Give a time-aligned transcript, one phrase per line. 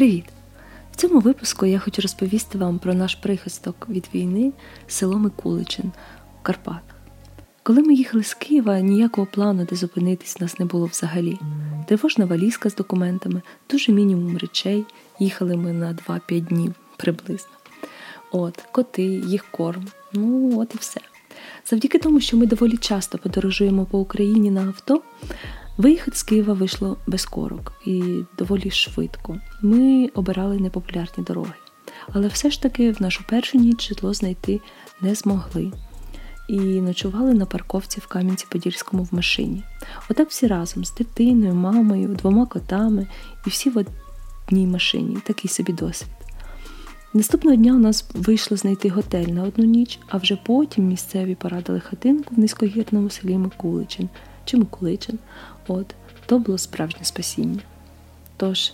[0.00, 0.24] Привіт!
[0.92, 4.52] В цьому випуску я хочу розповісти вам про наш прихисток від війни
[4.86, 5.92] село Микуличин
[6.40, 6.96] в Карпатах.
[7.62, 11.38] Коли ми їхали з Києва, ніякого плану, де зупинитись, нас не було взагалі.
[11.86, 14.84] Тривожна валізка з документами, дуже мінімум речей.
[15.18, 17.50] Їхали ми на 2-5 днів приблизно.
[18.32, 19.86] От, коти, їх корм.
[20.12, 21.00] Ну, от і все.
[21.66, 25.02] Завдяки тому, що ми доволі часто подорожуємо по Україні на авто,
[25.80, 29.40] Виїхати з Києва вийшло без корок і доволі швидко.
[29.62, 31.52] Ми обирали непопулярні дороги.
[32.12, 34.60] Але все ж таки в нашу першу ніч житло знайти
[35.00, 35.72] не змогли.
[36.48, 39.62] І ночували на парковці в Кам'янці-Подільському в машині.
[40.10, 43.06] Отак всі разом з дитиною, мамою, двома котами
[43.46, 43.84] і всі в
[44.48, 45.18] одній машині.
[45.26, 46.10] Такий собі досвід.
[47.14, 51.80] Наступного дня у нас вийшло знайти готель на одну ніч, а вже потім місцеві порадили
[51.80, 54.08] хатинку в низькогірному селі Микуличин
[54.44, 55.18] чи Микуличин.
[55.68, 55.94] От,
[56.26, 57.60] то було справжнє спасіння.
[58.36, 58.72] Тож,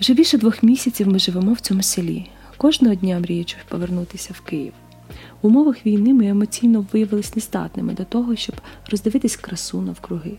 [0.00, 4.72] вже більше двох місяців ми живемо в цьому селі, кожного дня мріючи повернутися в Київ.
[5.42, 8.56] В умовах війни ми емоційно виявилися нездатними до того, щоб
[8.90, 10.32] роздивитись красу навкруги.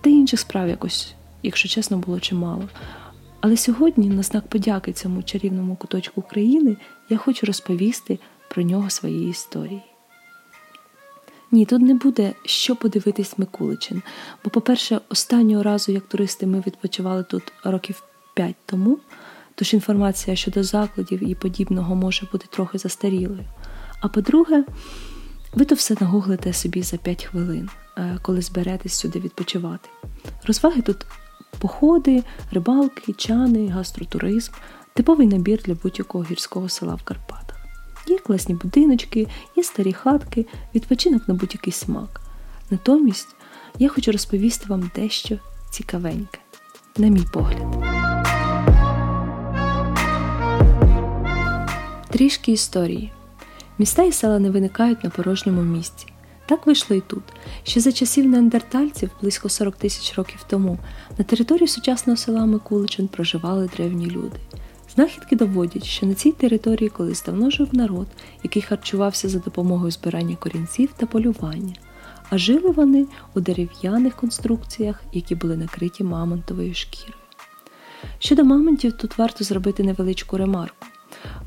[0.00, 2.68] Та інших справ якось, якщо чесно, було чимало.
[3.40, 6.76] Але сьогодні, на знак подяки цьому чарівному куточку України,
[7.10, 8.18] я хочу розповісти
[8.50, 9.82] про нього своєї історії.
[11.50, 14.02] Ні, тут не буде що подивитись Микуличин.
[14.44, 18.02] Бо, по-перше, останнього разу, як туристи, ми відпочивали тут років
[18.34, 18.98] п'ять тому,
[19.54, 23.44] тож інформація щодо закладів і подібного може бути трохи застарілою.
[24.00, 24.64] А по-друге,
[25.54, 29.88] ви то все нагуглите собі за 5 хвилин, е, коли зберетесь сюди відпочивати.
[30.46, 31.06] Розваги тут
[31.58, 34.52] походи, рибалки, чани, гастротуризм
[34.94, 37.37] типовий набір для будь-якого гірського села в Карпатах.
[38.08, 42.20] Є класні будиночки, є старі хатки, відпочинок на будь-який смак.
[42.70, 43.36] Натомість
[43.78, 45.38] я хочу розповісти вам дещо
[45.70, 46.38] цікавеньке,
[46.96, 47.84] на мій погляд.
[52.10, 53.12] Трішки історії.
[53.78, 56.06] Міста і села не виникають на порожньому місці.
[56.46, 57.22] Так вийшло і тут.
[57.62, 60.78] Ще за часів неандертальців, близько 40 тисяч років тому,
[61.18, 64.36] на території сучасного села Микуличин проживали древні люди.
[64.98, 68.06] Знахідки доводять, що на цій території колись давно жив народ,
[68.42, 71.74] який харчувався за допомогою збирання корінців та полювання,
[72.30, 77.14] а жили вони у дерев'яних конструкціях, які були накриті мамонтовою шкірою.
[78.18, 80.86] Щодо мамонтів, тут варто зробити невеличку ремарку.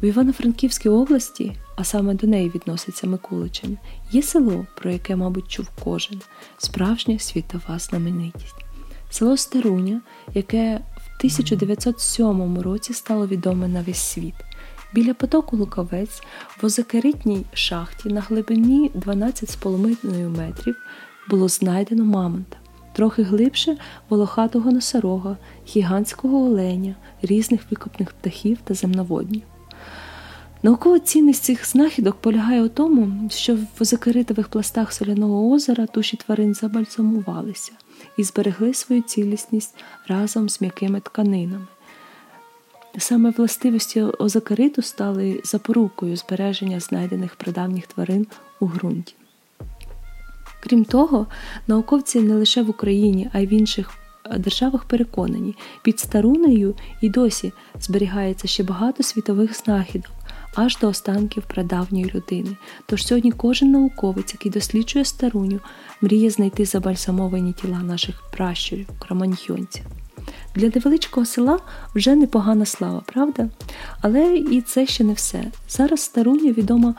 [0.03, 3.77] У Івано-Франківській області, а саме до неї відноситься Микуличин,
[4.11, 6.21] є село, про яке, мабуть, чув кожен
[6.57, 8.65] справжня світова знаменитість.
[9.09, 10.01] Село Старуня,
[10.33, 10.81] яке
[11.21, 14.33] 1907 році стало відоме на весь світ.
[14.93, 16.21] Біля потоку Луковець
[16.61, 20.75] в озакеритній шахті на глибині 12,5 метрів
[21.29, 22.57] було знайдено мамонта,
[22.93, 23.77] трохи глибше
[24.09, 25.37] волохатого носорога,
[25.67, 29.41] гігантського оленя, різних викопних птахів та земноводнів.
[30.63, 36.53] Наукова цінність цих знахідок полягає у тому, що в озакеритових пластах соляного озера туші тварин
[36.53, 37.71] забальзамувалися
[38.17, 39.75] і зберегли свою цілісність
[40.07, 41.67] разом з м'якими тканинами.
[42.97, 48.27] Саме властивості озокариту стали запорукою збереження знайдених прадавніх тварин
[48.59, 49.15] у ґрунті.
[50.63, 51.27] Крім того,
[51.67, 53.91] науковці не лише в Україні, а й в інших
[54.37, 60.11] державах переконані, під старунею і досі зберігається ще багато світових знахідок,
[60.55, 62.57] аж до останків прадавньої людини.
[62.85, 65.59] Тож сьогодні кожен науковець, який досліджує старуню,
[66.01, 69.85] мріє знайти забальсамовані тіла наших пращурів, кроманьйонців.
[70.55, 71.59] Для невеличкого села
[71.95, 73.49] вже непогана слава, правда?
[74.01, 75.51] Але і це ще не все.
[75.69, 76.95] Зараз старуня відома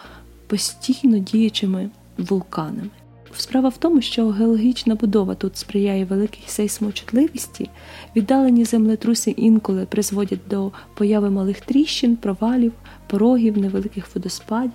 [0.46, 2.90] постійно діючими вулканами.
[3.36, 7.70] Справа в тому, що геологічна будова тут сприяє великій сейсмочутливості,
[8.16, 12.72] віддалені землетруси інколи призводять до появи малих тріщин, провалів,
[13.06, 14.72] порогів, невеликих водоспадів.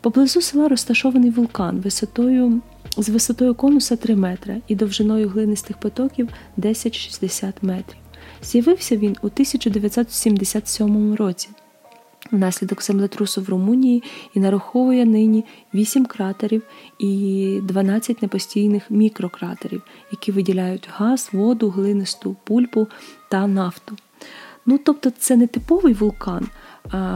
[0.00, 2.60] Поблизу села розташований вулкан висотою,
[2.96, 6.28] з висотою конуса 3 метри і довжиною глинистих потоків
[6.58, 7.98] 10-60 метрів.
[8.42, 11.48] З'явився він у 1977 році
[12.32, 14.02] внаслідок землетрусу в Румунії
[14.34, 15.44] і нараховує нині
[15.74, 16.62] 8 кратерів
[16.98, 19.82] і 12 непостійних мікрократерів,
[20.12, 22.86] які виділяють газ, воду, глинисту пульпу
[23.28, 23.96] та нафту.
[24.66, 26.48] Ну, тобто, це не типовий вулкан,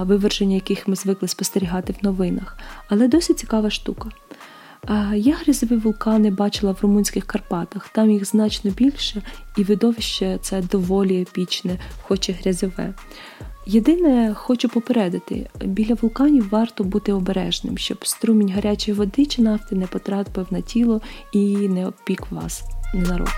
[0.00, 2.58] виверження яких ми звикли спостерігати в новинах,
[2.88, 4.08] але досить цікава штука.
[5.14, 9.22] Я грязові вулкани бачила в румунських Карпатах, там їх значно більше,
[9.56, 12.94] і видовище це доволі епічне, хоч і грязове.
[13.66, 19.86] Єдине, хочу попередити, біля вулканів варто бути обережним, щоб струмінь гарячої води чи нафти не
[19.86, 21.00] потрапив на тіло
[21.32, 22.64] і не опік вас
[22.94, 23.34] ненароком.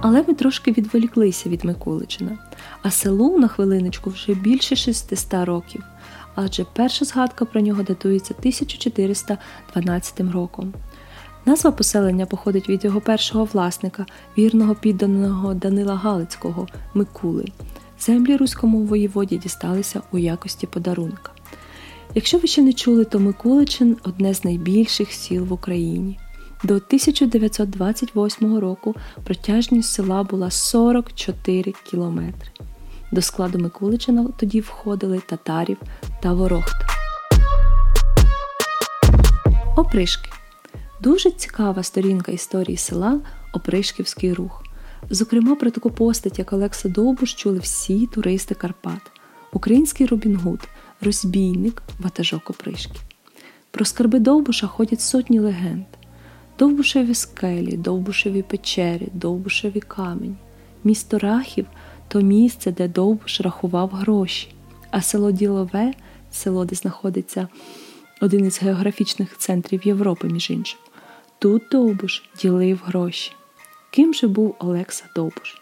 [0.00, 2.38] Але ми трошки відволіклися від Микуличина,
[2.82, 5.82] а селу на хвилиночку вже більше 600 років,
[6.34, 10.72] адже перша згадка про нього датується 1412 роком.
[11.46, 14.06] Назва поселення походить від його першого власника,
[14.38, 17.44] вірного підданого Данила Галицького Микули.
[18.00, 21.32] Землі руському воєводі дісталися у якості подарунка.
[22.14, 26.18] Якщо ви ще не чули, то Микуличин одне з найбільших сіл в Україні.
[26.64, 28.94] До 1928 року
[29.24, 32.50] протяжність села була 44 кілометри.
[33.12, 35.76] До складу Микуличина тоді входили татарів
[36.22, 36.76] та ворохт.
[39.76, 40.41] Опришки
[41.02, 43.20] Дуже цікава сторінка історії села
[43.52, 44.64] Опришківський рух.
[45.10, 49.00] Зокрема, про таку постать, як Олекса Довбуш, чули всі туристи Карпат,
[49.52, 50.60] український Робін Гуд,
[51.00, 53.00] розбійник, ватажок Опришки.
[53.70, 55.84] Про скарби Довбуша ходять сотні легенд:
[56.58, 60.36] Довбушеві скелі, Довбушеві печері, Довбушеві камені.
[60.84, 61.66] Місто Рахів
[62.08, 64.48] то місце, де Довбуш рахував гроші,
[64.90, 65.94] а село Ділове
[66.30, 67.48] село, де знаходиться
[68.20, 70.78] один із географічних центрів Європи, між іншим.
[71.42, 73.32] Тут Довбуш ділив гроші.
[73.90, 75.60] Ким же був Олекса Довбуш?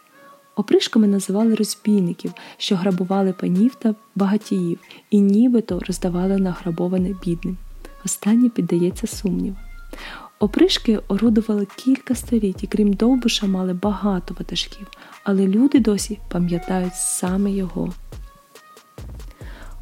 [0.57, 4.79] Опришками називали розбійників, що грабували панів та багатіїв
[5.11, 7.57] і нібито роздавали награбоване бідним.
[8.05, 9.57] Останнє піддається сумніву.
[10.39, 14.87] Опришки орудували кілька століть і крім Довбуша, мали багато ватажків,
[15.25, 17.93] але люди досі пам'ятають саме його.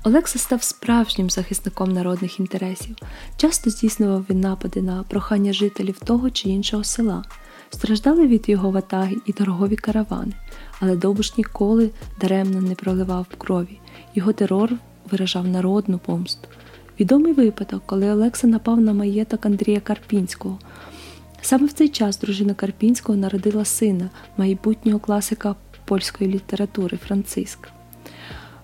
[0.08, 2.96] Олекса став справжнім захисником народних інтересів.
[3.37, 7.25] Часто здійснював він напади на прохання жителів того чи іншого села.
[7.70, 10.32] Страждали від його ватаги і торгові каравани,
[10.81, 11.90] але Довбуш ніколи
[12.20, 13.78] даремно не проливав крові.
[14.14, 14.72] Його терор
[15.10, 16.49] виражав народну помсту.
[17.00, 20.58] Відомий випадок, коли Олекса напав на маєток Андрія Карпінського.
[21.43, 27.70] Саме в цей час дружина Карпінського народила сина, майбутнього класика польської літератури Франциска.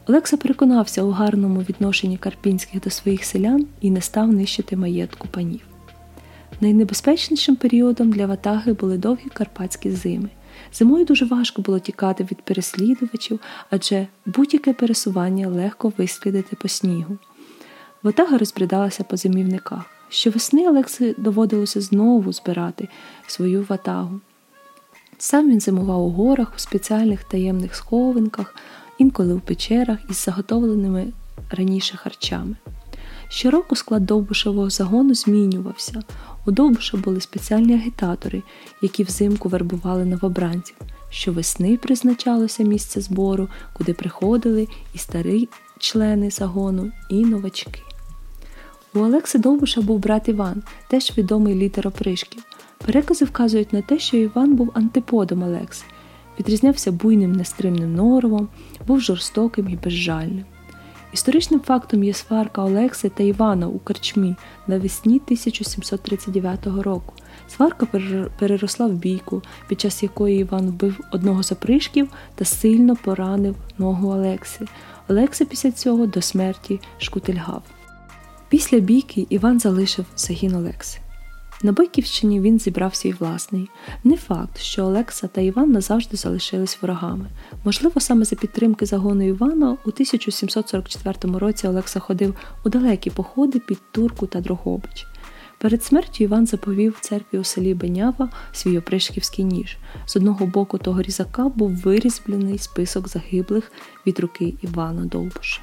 [0.06, 5.60] Олекса переконався у гарному відношенні Карпінських до своїх селян і не став нищити маєтку панів.
[6.60, 10.28] Найнебезпечнішим періодом для ватаги були довгі карпатські зими.
[10.72, 13.40] Зимою дуже важко було тікати від переслідувачів,
[13.70, 17.18] адже будь-яке пересування легко вислідити по снігу.
[18.02, 19.84] Ватага розбридалася по зимівниках.
[20.08, 22.88] Щовесни Олекси доводилося знову збирати
[23.26, 24.20] свою ватагу.
[25.18, 28.54] Сам він зимував у горах, у спеціальних таємних схованках,
[28.98, 31.12] інколи в печерах із заготовленими
[31.50, 32.56] раніше харчами.
[33.28, 36.02] Щороку склад довбушевого загону змінювався.
[36.46, 38.42] У Довбуша були спеціальні агітатори,
[38.82, 40.76] які взимку вербували новобранців.
[41.10, 45.48] Щовесни призначалося місце збору, куди приходили і старі
[45.78, 47.80] члени загону, і новачки.
[48.94, 52.42] У Олекси Довбуша був брат Іван, теж відомий лідер опришків.
[52.86, 55.84] Перекази вказують на те, що Іван був антиподом Олекси,
[56.40, 58.48] відрізнявся буйним нестримним норовом,
[58.86, 60.44] був жорстоким і безжальним.
[61.14, 64.36] Історичним фактом є сварка Олекси та Івана у Карчмі
[64.66, 67.14] навесні 1739 року.
[67.48, 67.86] Сварка
[68.38, 74.08] переросла в бійку, під час якої Іван вбив одного з опришків та сильно поранив ногу
[74.08, 74.66] Олекси.
[75.08, 77.62] Олекса після цього до смерті шкутильгав.
[78.48, 80.98] Після бійки Іван залишив загін Олекси.
[81.64, 83.70] На Бойківщині він зібрав свій власний.
[84.04, 87.26] Не факт, що Олекса та Іван назавжди залишились ворогами.
[87.64, 92.34] Можливо, саме за підтримки загону Івана у 1744 році Олекса ходив
[92.64, 95.06] у далекі походи під Турку та Дрогобич.
[95.58, 99.76] Перед смертю Іван заповів церкві у селі Бенява свій опришківський ніж.
[100.06, 103.72] З одного боку того різака був вирізблений список загиблих
[104.06, 105.60] від руки Івана Довбуша.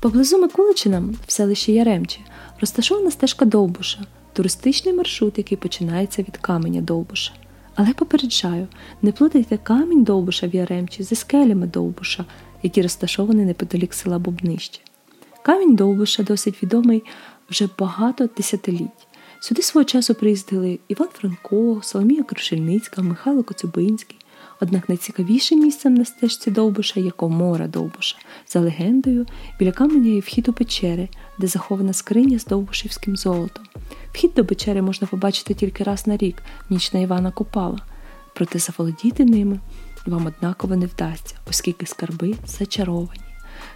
[0.00, 2.20] Поблизу Микуличина, в селищі Яремче,
[2.60, 7.32] розташована стежка Довбуша туристичний маршрут, який починається від каменя Довбуша.
[7.74, 8.68] Але попереджаю,
[9.02, 12.24] не плутайте камінь Довбуша в Яремчі зі скелями Довбуша,
[12.62, 14.80] які розташовані неподалік села Бубнище.
[15.42, 17.02] Камінь Довбуша досить відомий
[17.50, 19.06] вже багато десятиліть.
[19.40, 24.19] Сюди свого часу приїздили Іван Франко, Соломія Крушельницька, Михайло Коцюбинський.
[24.60, 28.16] Однак найцікавішим місцем на стежці Довбуша є комора Довбуша.
[28.48, 29.26] За легендою,
[29.58, 33.64] біля каменя є вхід у печери, де захована скриня з довбушівським золотом.
[34.12, 37.78] Вхід до печери можна побачити тільки раз на рік, ніч на Івана Купала,
[38.34, 39.60] проте заволодіти ними
[40.06, 43.20] вам однаково не вдасться, оскільки скарби зачаровані.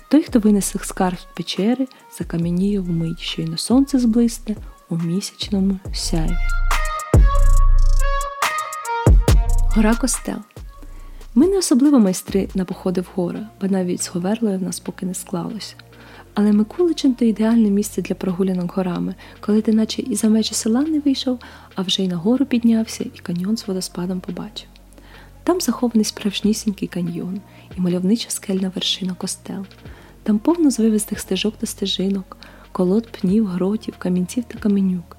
[0.09, 1.89] Той, хто винесе скарб з печери,
[2.19, 4.57] закам'яніє вмить, щойно сонце зблисне
[4.89, 6.37] у місячному сяйві.
[9.77, 10.37] Гора Костел
[11.35, 15.07] ми не особливо майстри на походи в гори, бо навіть з Говерлою в нас поки
[15.07, 15.75] не склалося.
[16.35, 20.83] Але Микуличин то ідеальне місце для прогулянок горами, коли ти наче і за межі села
[20.83, 21.39] не вийшов,
[21.75, 24.69] а вже й на гору піднявся і каньйон з водоспадом побачив.
[25.45, 27.41] Там захований справжнісінький каньйон
[27.77, 29.67] і мальовнича скельна вершина костел.
[30.23, 32.37] Там повно звивистих стежок та стежинок,
[32.73, 35.17] колод пнів, гротів, камінців та каменюк.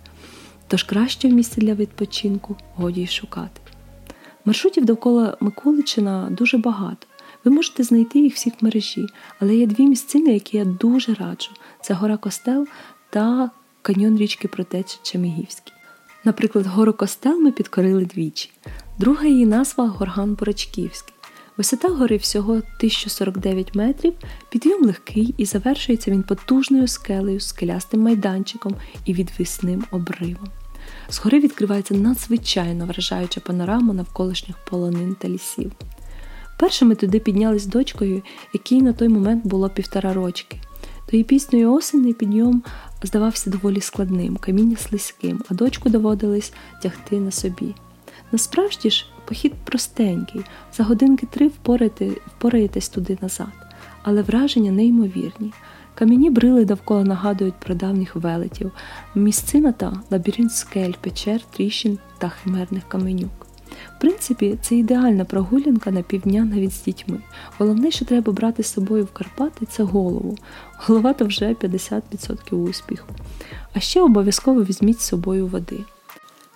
[0.68, 3.62] Тож краще місце для відпочинку годі й шукати.
[4.46, 7.08] Маршрутів довкола Миколичина дуже багато.
[7.44, 9.08] Ви можете знайти їх всіх в мережі,
[9.40, 12.68] але є дві місцини, які я дуже раджу: це гора Костел
[13.10, 13.50] та
[13.82, 15.74] каньйон річки Протечі Чемігівський.
[16.24, 18.52] Наприклад, гору Костел ми підкорили двічі.
[19.00, 21.16] Друга її назва Горган Борочківський.
[21.58, 24.14] Висота гори всього 1049 метрів,
[24.50, 28.76] підйом легкий і завершується він потужною скелею, скелястим майданчиком
[29.06, 30.48] і відвісним обривом.
[31.10, 35.72] З гори відкривається надзвичайно вражаюча панорама навколишніх полонин та лісів.
[36.60, 38.22] Першими туди піднялись дочкою,
[38.54, 40.58] якій на той момент було півтора рочки.
[41.10, 42.64] Тої пісньої осені підйом
[43.04, 47.76] здавався доволі складним, каміння слизьким, а дочку доводилось тягти на собі.
[48.32, 50.42] Насправді ж, похід простенький,
[50.78, 51.52] за годинки три
[52.28, 53.54] впораєтесь туди назад,
[54.04, 55.54] але враження неймовірні.
[55.96, 58.72] Кам'яні брили довкола нагадують про давніх велетів,
[59.16, 63.48] місцина та лабіринт скель, печер, тріщин та химерних каменюк.
[63.98, 67.20] В принципі, це ідеальна прогулянка на півдня навіть з дітьми.
[67.58, 70.38] Головне, що треба брати з собою в Карпати, це голову.
[70.78, 73.08] Голова то вже 50% успіху.
[73.74, 75.80] А ще обов'язково візьміть з собою води.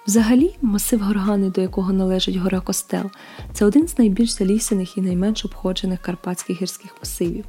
[0.07, 3.11] Взагалі, масив горгани, до якого належить гора Костел,
[3.53, 7.45] це один з найбільш залісених і найменш обходжених карпатських гірських масивів.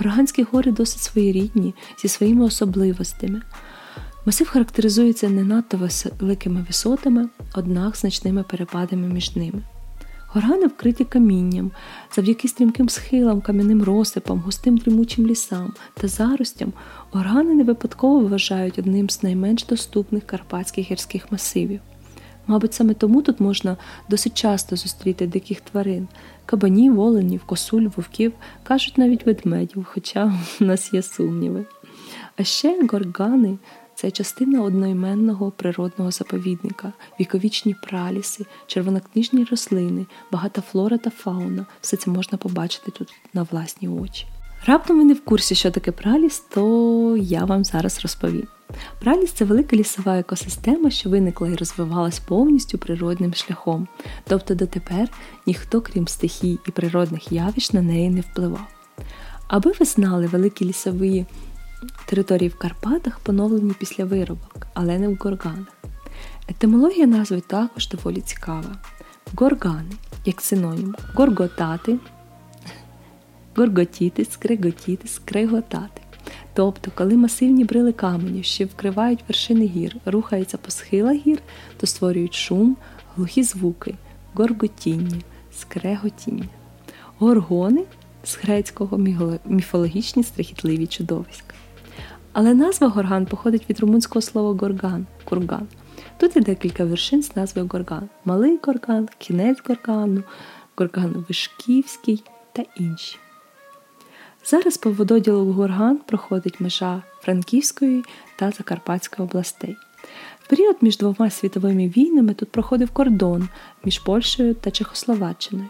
[0.00, 3.42] Горганські гори досить своєрідні зі своїми особливостями.
[4.26, 5.88] Масив характеризується не надто
[6.20, 9.62] великими висотами, однак значними перепадами між ними.
[10.26, 11.70] Горгани вкриті камінням,
[12.14, 16.72] завдяки стрімким схилам, кам'яним розсипам, густим дрімучим лісам та заростям,
[17.10, 21.80] горгани не випадково вважають одним з найменш доступних карпатських гірських масивів.
[22.50, 23.76] Мабуть, саме тому тут можна
[24.08, 26.08] досить часто зустріти диких тварин
[26.46, 30.24] кабанів, оленів, косуль, вовків, кажуть навіть ведмедів, хоча
[30.60, 31.64] в нас є сумніви.
[32.36, 33.58] А ще горгани
[33.94, 41.66] це частина одноіменного природного заповідника, віковічні праліси, червонокнижні рослини, багата флора та фауна.
[41.80, 44.26] Все це можна побачити тут на власні очі.
[44.66, 48.46] Раптом ви не в курсі, що таке праліс, то я вам зараз розповім.
[49.00, 53.88] Праліс це велика лісова екосистема, що виникла і розвивалась повністю природним шляхом,
[54.28, 55.08] тобто дотепер
[55.46, 58.66] ніхто, крім стихій і природних явищ, на неї не впливав.
[59.48, 61.26] Аби ви знали, великі лісові
[62.06, 65.68] території в Карпатах поновлені після виробок, але не в горганах.
[66.48, 68.76] Етимологія назви також доволі цікава.
[69.36, 69.92] Горгани,
[70.24, 71.98] як синонім, горготати,
[73.56, 75.99] горготіти, скриготіти, скриготати.
[76.60, 81.42] Тобто, коли масивні брили каменю, що вкривають вершини гір, рухаються по схилах гір,
[81.76, 82.76] то створюють шум,
[83.16, 83.94] глухі звуки,
[84.34, 85.16] горготіння,
[85.52, 86.44] скреготіння.
[87.18, 87.84] Горгони
[88.24, 88.98] з грецького
[89.44, 91.54] міфологічні страхітливі чудовиська.
[92.32, 95.66] Але назва горган походить від румунського слова горган курган.
[96.16, 100.22] Тут є декілька вершин з назвою горган: Малий горган, кінець горгану,
[100.76, 103.18] горган Вишківський та інші.
[104.44, 108.04] Зараз по вододілу Горган проходить межа Франківської
[108.36, 109.76] та Закарпатської областей.
[110.40, 113.48] В період між двома світовими війнами тут проходив кордон
[113.84, 115.68] між Польщею та Чехословаччиною,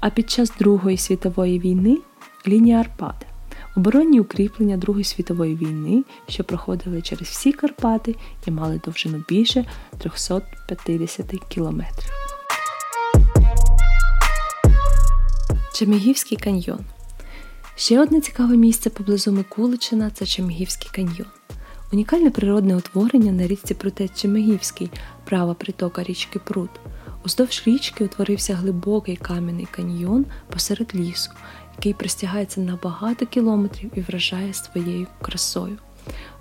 [0.00, 1.98] а під час Другої світової війни
[2.48, 3.26] лінія Арпади,
[3.76, 8.14] оборонні укріплення Другої світової війни, що проходили через всі Карпати
[8.46, 9.64] і мали довжину більше
[9.98, 12.10] 350 кілометрів.
[15.74, 16.78] Чемігівський каньйон
[17.78, 21.26] Ще одне цікаве місце поблизу Микуличина це Чемігівський каньйон.
[21.92, 24.90] Унікальне природне утворення на річці Протець Чемигівський,
[25.24, 26.70] права притока річки Прут.
[27.24, 31.30] Уздовж річки утворився глибокий кам'яний каньйон посеред лісу,
[31.76, 35.78] який простягається на багато кілометрів і вражає своєю красою.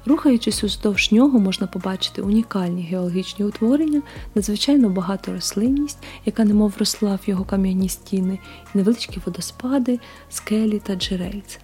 [0.06, 4.02] Рухаючись уздовж нього, можна побачити унікальні геологічні утворення,
[4.36, 8.40] надзвичайно багату рослинність, яка немов росла в його кам'яні стіни,
[8.76, 11.60] і невеличкі водоспади, скелі та джерельця.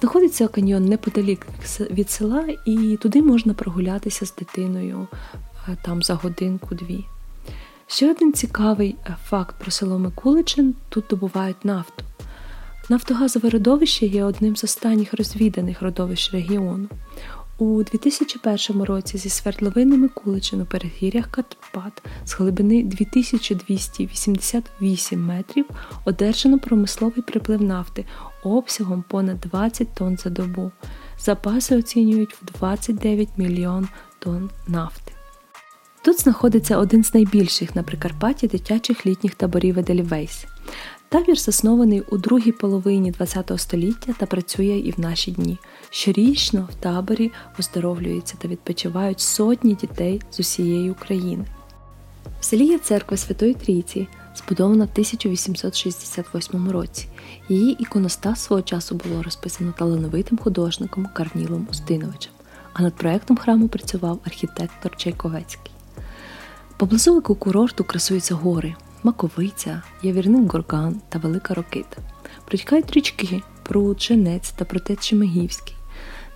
[0.00, 1.46] Знаходиться каньйон неподалік
[1.90, 5.08] від села, і туди можна прогулятися з дитиною
[5.82, 7.04] там за годинку-дві.
[7.86, 12.04] Ще один цікавий е, факт про село Микуличин тут добувають нафту.
[12.90, 16.88] Нафтогазове родовище є одним з останніх розвіданих родовищ регіону.
[17.58, 25.66] У 2001 році зі свердловини Микуличин у передгір'ях Карпат з глибини 2288 метрів
[26.04, 28.04] одержано промисловий приплив нафти
[28.42, 30.70] обсягом понад 20 тонн за добу.
[31.18, 35.12] Запаси оцінюють в 29 мільйон тонн нафти.
[36.02, 40.46] Тут знаходиться один з найбільших на Прикарпатті дитячих літніх таборів Едельвейс.
[41.10, 45.58] Табір заснований у другій половині ХХ століття та працює і в наші дні.
[45.90, 51.44] Щорічно в таборі оздоровлюються та відпочивають сотні дітей з усієї України.
[52.40, 57.08] В селі є церква Святої Трійці, збудована в 1868 році.
[57.48, 62.32] Її іконостас свого часу було розписано талановитим художником Карнілом Устиновичем,
[62.72, 65.72] а над проектом храму працював архітектор Чайковецький.
[66.76, 71.96] Поблизу курорту красуються гори, Маковиця, Явірник Горган та Велика Рокита.
[72.44, 75.74] Протікають річки, пруд, Женець та протець Шемигівський.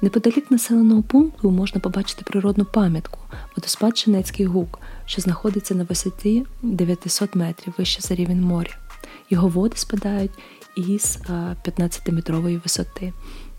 [0.02, 3.18] Неподалік населеного пункту можна побачити природну пам'ятку
[3.56, 8.76] водоспад Женецький гук, що знаходиться на висоті 900 метрів вище за рівень моря.
[9.30, 10.30] Його води спадають
[10.76, 11.18] із
[11.64, 13.12] 15-метрової висоти.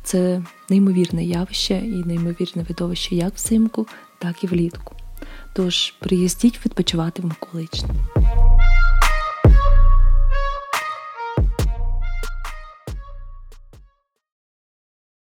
[0.03, 3.87] Це неймовірне явище і неймовірне видовище як взимку,
[4.19, 4.95] так і влітку.
[5.53, 7.89] Тож приїздіть відпочивати в Миколичне.